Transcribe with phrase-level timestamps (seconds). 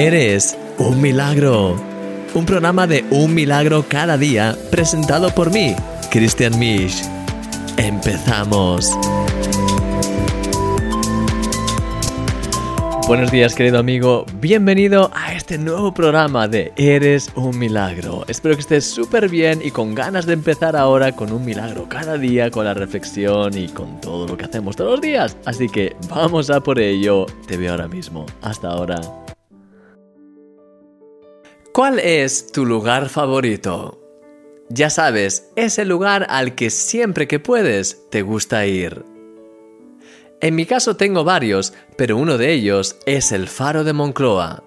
[0.00, 1.76] Eres un milagro.
[2.32, 5.76] Un programa de un milagro cada día presentado por mí,
[6.10, 7.02] Christian Misch.
[7.76, 8.96] Empezamos.
[13.06, 18.24] Buenos días querido amigo, bienvenido a este nuevo programa de Eres un milagro.
[18.26, 22.16] Espero que estés súper bien y con ganas de empezar ahora con un milagro cada
[22.16, 25.36] día, con la reflexión y con todo lo que hacemos todos los días.
[25.44, 28.24] Así que vamos a por ello, te veo ahora mismo.
[28.40, 29.19] Hasta ahora.
[31.72, 34.00] ¿Cuál es tu lugar favorito?
[34.70, 39.04] Ya sabes, es el lugar al que siempre que puedes te gusta ir.
[40.40, 44.64] En mi caso tengo varios, pero uno de ellos es el Faro de Moncloa.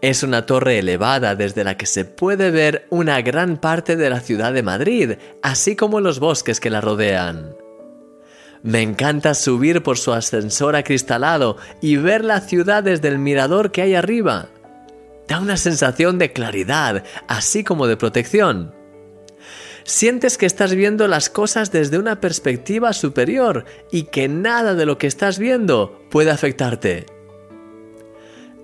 [0.00, 4.20] Es una torre elevada desde la que se puede ver una gran parte de la
[4.20, 7.56] ciudad de Madrid, así como los bosques que la rodean.
[8.62, 13.82] Me encanta subir por su ascensor acristalado y ver la ciudad desde el mirador que
[13.82, 14.50] hay arriba
[15.28, 18.74] da una sensación de claridad, así como de protección.
[19.84, 24.98] Sientes que estás viendo las cosas desde una perspectiva superior y que nada de lo
[24.98, 27.06] que estás viendo puede afectarte.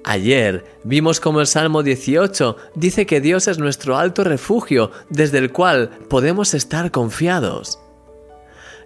[0.05, 5.51] Ayer vimos como el Salmo 18 dice que Dios es nuestro alto refugio desde el
[5.51, 7.79] cual podemos estar confiados.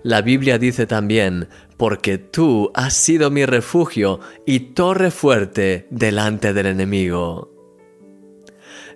[0.05, 6.67] La Biblia dice también, porque tú has sido mi refugio y torre fuerte delante del
[6.67, 7.58] enemigo.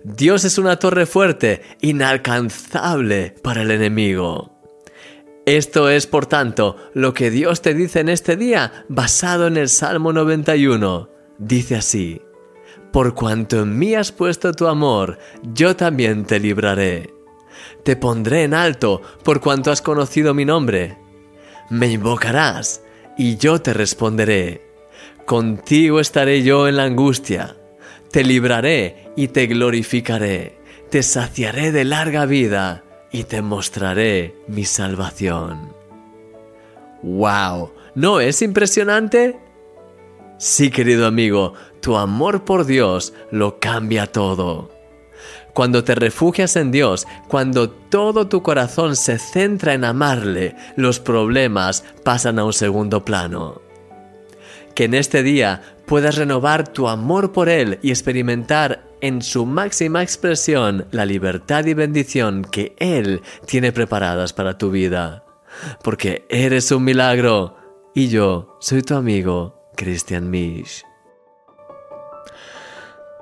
[0.05, 4.51] Dios es una torre fuerte, inalcanzable para el enemigo.
[5.45, 9.69] Esto es, por tanto, lo que Dios te dice en este día, basado en el
[9.69, 11.09] Salmo 91.
[11.37, 12.21] Dice así,
[12.91, 17.13] Por cuanto en mí has puesto tu amor, yo también te libraré.
[17.85, 20.97] Te pondré en alto, por cuanto has conocido mi nombre.
[21.69, 22.83] Me invocarás,
[23.17, 24.69] y yo te responderé.
[25.25, 27.55] Contigo estaré yo en la angustia
[28.13, 30.59] te libraré y te glorificaré,
[30.91, 35.73] te saciaré de larga vida y te mostraré mi salvación.
[37.01, 37.73] ¡Wow!
[37.95, 39.39] ¿No es impresionante?
[40.37, 44.69] Sí, querido amigo, tu amor por Dios lo cambia todo.
[45.55, 51.83] Cuando te refugias en Dios, cuando todo tu corazón se centra en amarle, los problemas
[52.03, 53.63] pasan a un segundo plano.
[54.75, 60.01] Que en este día puedas renovar tu amor por Él y experimentar en su máxima
[60.01, 65.25] expresión la libertad y bendición que Él tiene preparadas para tu vida.
[65.83, 67.57] Porque eres un milagro
[67.93, 70.83] y yo soy tu amigo, Christian Misch.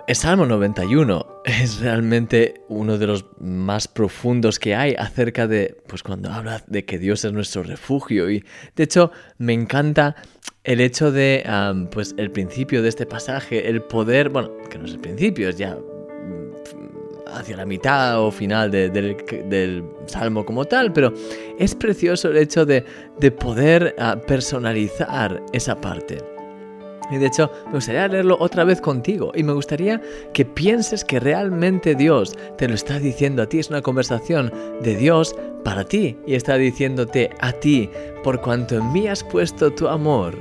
[0.08, 6.04] El Salmo 91 es realmente uno de los más profundos que hay acerca de, pues
[6.04, 8.30] cuando habla de que Dios es nuestro refugio.
[8.30, 8.44] Y
[8.76, 10.16] de hecho me encanta
[10.64, 11.44] el hecho de,
[11.92, 15.58] pues el principio de este pasaje, el poder, bueno, que no es el principio, es
[15.58, 21.14] ya mm, hacia la mitad o final del Salmo como tal, pero
[21.58, 22.84] es precioso el hecho de,
[23.40, 26.31] poder ah, personalizar esa parte.
[27.12, 30.02] Y de hecho, me gustaría leerlo otra vez contigo y me gustaría
[30.34, 33.60] que pienses que realmente Dios te lo está diciendo a ti.
[33.60, 34.52] Es una conversación
[34.82, 37.90] de Dios para ti y está diciéndote a ti,
[38.24, 40.36] por cuanto en mí has puesto tu amor,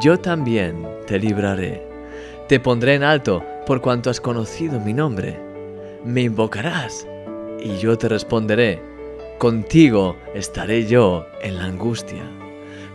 [0.00, 1.82] yo también te libraré.
[2.48, 5.38] Te pondré en alto por cuanto has conocido mi nombre.
[6.04, 7.06] Me invocarás
[7.62, 8.80] y yo te responderé.
[9.38, 12.43] Contigo estaré yo en la angustia.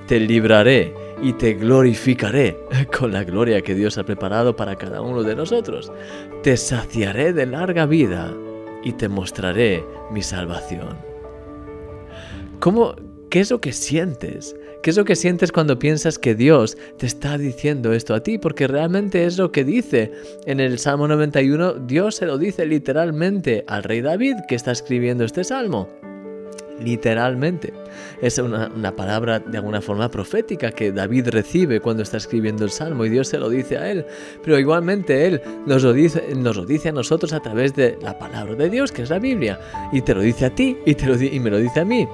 [0.09, 2.57] Te libraré y te glorificaré
[2.97, 5.91] con la gloria que Dios ha preparado para cada uno de nosotros.
[6.41, 8.33] Te saciaré de larga vida
[8.83, 10.97] y te mostraré mi salvación.
[12.59, 12.95] ¿Cómo,
[13.29, 14.55] ¿Qué es lo que sientes?
[14.81, 18.39] ¿Qué es lo que sientes cuando piensas que Dios te está diciendo esto a ti?
[18.39, 20.11] Porque realmente es lo que dice
[20.47, 21.73] en el Salmo 91.
[21.85, 25.87] Dios se lo dice literalmente al rey David que está escribiendo este salmo
[26.83, 27.73] literalmente.
[28.21, 33.05] Es una, palabra de alguna forma profética que David recibe cuando está escribiendo el Salmo
[33.05, 34.05] y Dios se lo dice a él.
[34.43, 38.17] Pero igualmente Él nos lo dice, nos lo dice a nosotros a través de la
[38.17, 39.59] palabra de Dios, que es la Biblia.
[39.91, 42.07] Y te lo dice a ti y, te lo, y me lo dice a mí.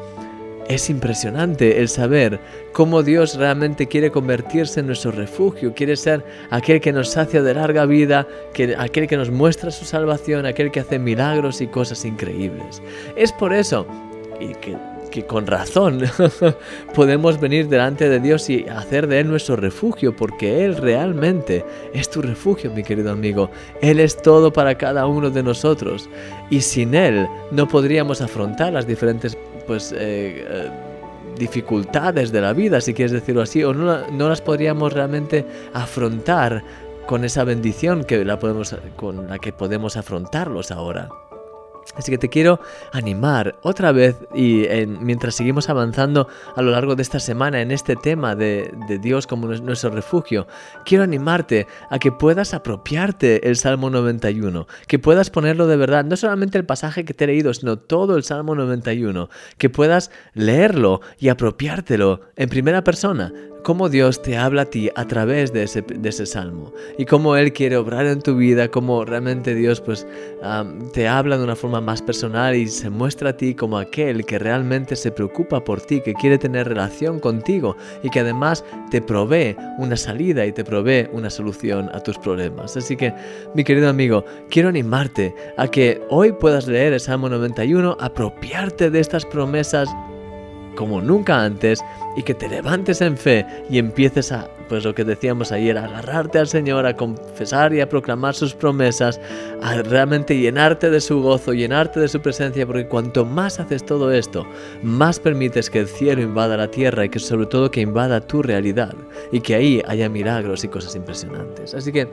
[0.67, 2.39] Es impresionante el saber
[2.73, 7.53] cómo Dios realmente quiere convertirse en nuestro refugio, quiere ser aquel que nos sacia de
[7.53, 12.03] larga vida, que, aquel que nos muestra su salvación, aquel que hace milagros y cosas
[12.03, 12.81] increíbles.
[13.15, 13.85] Es por eso
[14.39, 16.01] y que, con razón
[16.93, 22.09] podemos venir delante de Dios y hacer de Él nuestro refugio, porque Él realmente es
[22.09, 23.49] tu refugio, mi querido amigo.
[23.81, 26.09] Él es todo para cada uno de nosotros.
[26.49, 30.69] Y sin Él no podríamos afrontar las diferentes pues, eh, eh,
[31.37, 36.61] dificultades de la vida, si quieres decirlo así, o no, no las podríamos realmente afrontar
[37.05, 41.09] con esa bendición que la podemos, con la que podemos afrontarlos ahora.
[41.95, 42.59] Así que te quiero
[42.91, 44.65] animar otra vez y
[44.99, 48.71] mientras seguimos avanzando a lo largo de esta semana en este tema de,
[49.01, 50.47] Dios como nuestro refugio,
[50.83, 56.17] quiero animarte a que puedas apropiarte el Salmo 91, que puedas ponerlo de verdad, no
[56.17, 61.01] solamente el pasaje que te he leído, sino todo el Salmo 91, que puedas leerlo
[61.19, 63.31] y apropiártelo en primera persona,
[63.65, 67.35] cómo Dios te habla a ti a través de ese, de ese salmo y cómo
[67.35, 70.05] Él quiere obrar en tu vida, cómo realmente Dios pues
[70.93, 74.39] te habla de una forma más personal y se muestra a ti como aquel que
[74.39, 79.55] realmente se preocupa por ti, que quiere tener relación contigo y que además te provee
[79.77, 82.75] una salida y te provee una solución a tus problemas.
[82.77, 83.13] Así que,
[83.53, 88.99] mi querido amigo, quiero animarte a que hoy puedas leer el Salmo 91, apropiarte de
[88.99, 89.89] estas promesas
[90.75, 91.83] como nunca antes
[92.17, 96.39] y que te levantes en fe y empieces a, pues lo que decíamos ayer, agarrarte
[96.39, 99.19] al Señor, a confesar y a proclamar sus promesas,
[99.61, 104.11] a realmente llenarte de su gozo, llenarte de su presencia, porque cuanto más haces todo
[104.11, 104.45] esto,
[104.83, 108.41] más permites que el cielo invada la tierra y que sobre todo que invada tu
[108.41, 108.93] realidad
[109.31, 111.73] y que ahí haya milagros y cosas impresionantes.
[111.73, 112.07] Así que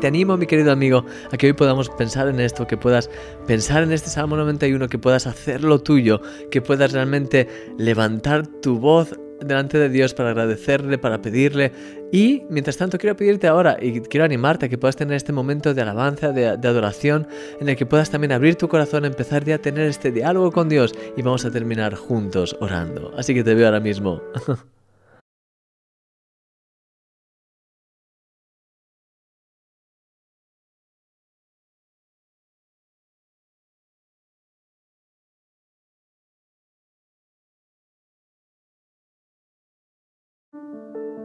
[0.00, 3.10] te animo, mi querido amigo, a que hoy podamos pensar en esto, que puedas
[3.46, 6.20] pensar en este Salmo 91, que puedas hacerlo tuyo,
[6.50, 7.46] que puedas realmente
[7.78, 11.72] levantar tu voz delante de Dios para agradecerle, para pedirle.
[12.12, 15.74] Y mientras tanto quiero pedirte ahora y quiero animarte a que puedas tener este momento
[15.74, 17.28] de alabanza, de, adoración,
[17.60, 20.68] en el que puedas también abrir tu corazón, empezar ya a tener este diálogo con
[20.68, 23.12] Dios y vamos a terminar juntos orando.
[23.16, 24.22] Así que te veo ahora mismo.
[40.52, 41.19] Música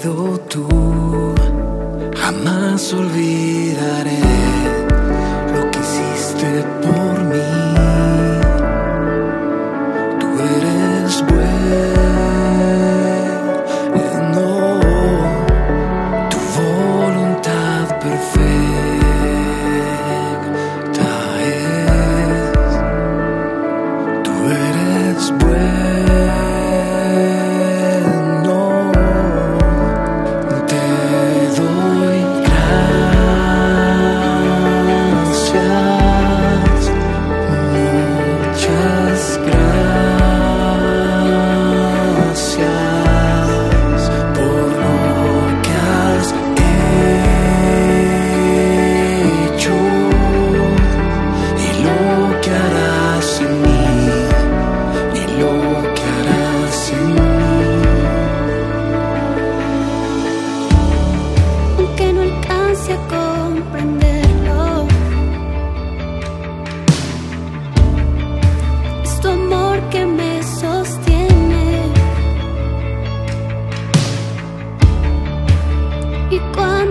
[0.00, 0.66] sido tú.
[2.16, 3.39] Jamás olvidaré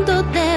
[0.09, 0.49] tanto te.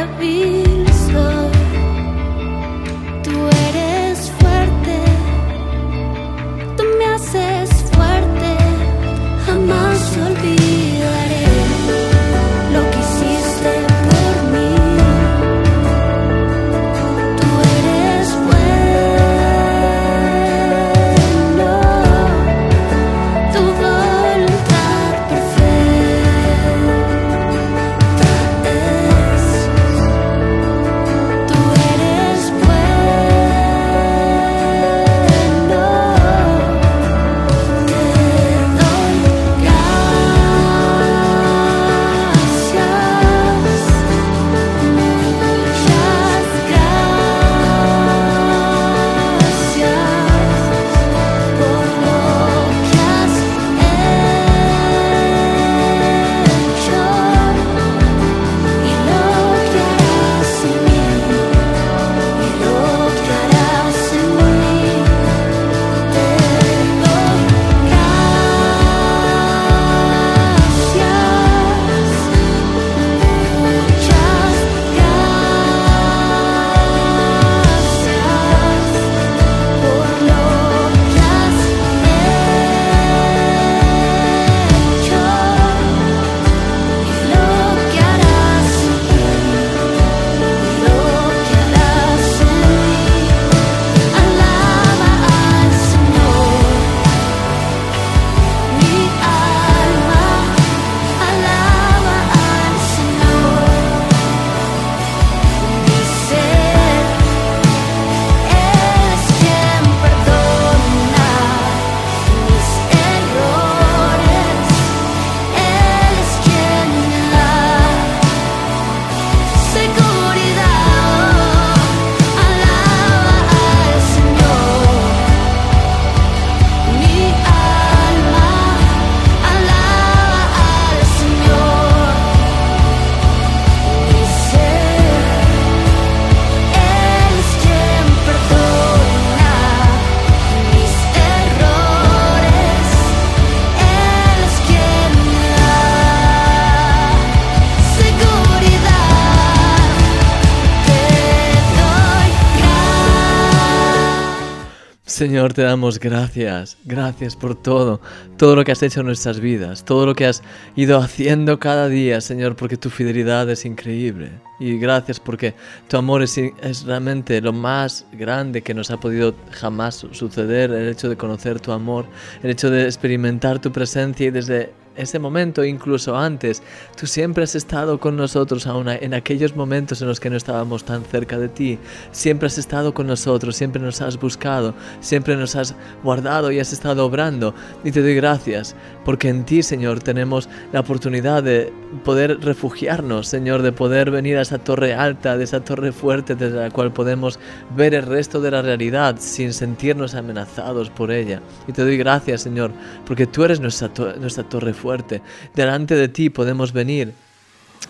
[155.23, 158.01] Señor, te damos gracias, gracias por todo,
[158.37, 160.43] todo lo que has hecho en nuestras vidas, todo lo que has
[160.75, 164.33] ido haciendo cada día, Señor, porque tu fidelidad es increíble.
[164.59, 165.55] Y gracias porque
[165.87, 170.89] tu amor es, es realmente lo más grande que nos ha podido jamás suceder, el
[170.89, 172.05] hecho de conocer tu amor,
[172.43, 176.63] el hecho de experimentar tu presencia y desde ese momento, incluso antes,
[176.99, 180.85] tú siempre has estado con nosotros aún en aquellos momentos en los que no estábamos
[180.85, 181.79] tan cerca de ti.
[182.11, 186.73] Siempre has estado con nosotros, siempre nos has buscado, siempre nos has guardado y has
[186.73, 187.55] estado obrando.
[187.85, 191.73] Y te doy gracias, porque en ti, Señor, tenemos la oportunidad de
[192.05, 196.59] poder refugiarnos, Señor, de poder venir a esa torre alta, de esa torre fuerte desde
[196.59, 197.39] la cual podemos
[197.75, 201.41] ver el resto de la realidad sin sentirnos amenazados por ella.
[201.67, 202.73] Y te doy gracias, Señor,
[203.07, 205.23] porque tú eres nuestra, nuestra torre fuerte fuerte.
[205.55, 207.15] Delante de ti podemos venir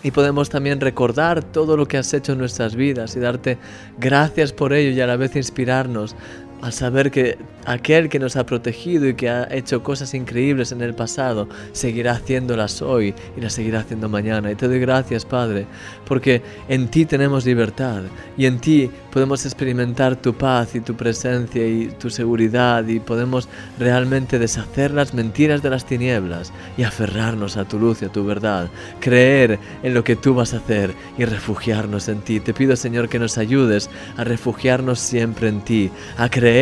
[0.03, 3.57] y podemos también recordar todo lo que has hecho en nuestras vidas y darte
[3.97, 6.15] gracias por ello y a la vez inspirarnos
[6.63, 10.81] al saber que aquel que nos ha protegido y que ha hecho cosas increíbles en
[10.81, 14.49] el pasado, seguirá haciéndolas hoy y las seguirá haciendo mañana.
[14.49, 15.65] Y te doy gracias, Padre,
[16.07, 18.03] porque en ti tenemos libertad
[18.37, 23.49] y en ti podemos experimentar tu paz y tu presencia y tu seguridad y podemos
[23.77, 28.23] realmente deshacer las mentiras de las tinieblas y aferrarnos a tu luz y a tu
[28.23, 28.69] verdad,
[29.01, 32.39] creer en lo que tú vas a hacer y refugiarnos en ti.
[32.39, 36.52] Te pido, Señor, que nos ayudes a refugiarnos siempre en ti, a creer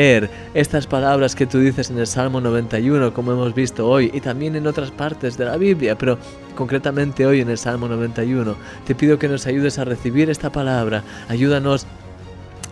[0.54, 4.56] estas palabras que tú dices en el Salmo 91, como hemos visto hoy, y también
[4.56, 6.18] en otras partes de la Biblia, pero
[6.56, 8.56] concretamente hoy en el Salmo 91.
[8.88, 11.86] Te pido que nos ayudes a recibir esta palabra, ayúdanos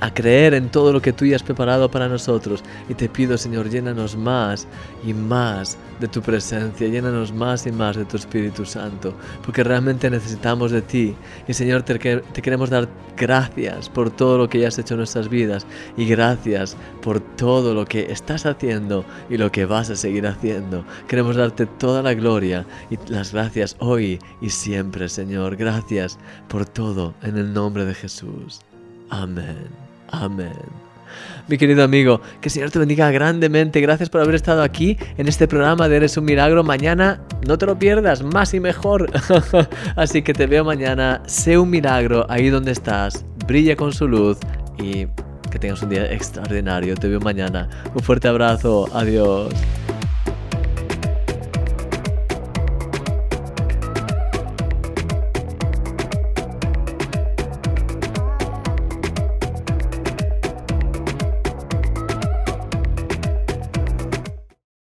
[0.02, 2.64] a creer en todo lo que tú ya has preparado para nosotros.
[2.88, 4.68] Y te pido, Señor, llénanos más
[5.06, 9.14] y más de tu presencia, llénanos más y más de tu Espíritu Santo,
[9.44, 11.16] porque realmente necesitamos de ti.
[11.48, 12.88] Y Señor, te, queremos dar
[13.18, 15.66] gracias por todo lo que ya has hecho en nuestras vidas
[15.98, 20.86] y gracias por todo lo que estás haciendo y lo que vas a seguir haciendo.
[21.08, 25.58] Queremos darte toda la gloria y las gracias hoy y siempre, Señor.
[25.58, 28.62] Gracias por todo en el nombre de Jesús.
[29.10, 29.79] Amén.
[30.12, 30.54] Amén.
[31.48, 33.82] Mi querido amigo, que el Señor te bendiga grandemente.
[33.82, 36.64] Gracias por haber estado aquí en este programa de Eres un Milagro.
[36.64, 39.10] Mañana no te lo pierdas, más y mejor.
[39.96, 41.24] Así que te veo mañana.
[41.26, 43.26] Sé un milagro ahí donde estás.
[43.48, 44.38] Brilla con su luz
[44.78, 45.08] y
[45.50, 46.96] que tengas un día extraordinario.
[46.96, 47.68] Te veo mañana.
[47.96, 48.88] Un fuerte abrazo.
[48.94, 49.52] Adiós.